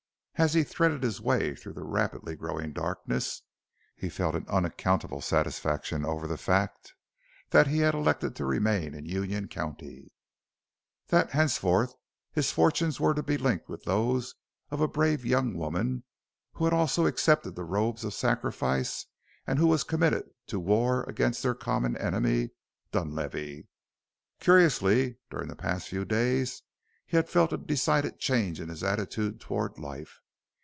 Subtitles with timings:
[0.35, 3.43] As he threaded his way through the rapidly growing darkness
[3.95, 6.95] he felt an unaccountable satisfaction over the fact
[7.51, 10.11] that he had elected to remain in Union County;
[11.09, 11.93] that henceforth
[12.31, 14.33] his fortunes were to be linked with those
[14.71, 16.05] of a brave young woman
[16.53, 19.05] who had also accepted the robes of sacrifice
[19.45, 22.49] and who was committed to war against their common enemy
[22.91, 23.67] Dunlavey.
[24.39, 26.63] Curiously, during the past few days
[27.05, 30.17] he had felt a decided change in his attitude toward life.